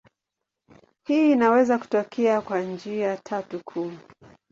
[1.07, 3.91] Hii inaweza kutokea kwa njia tatu kuu.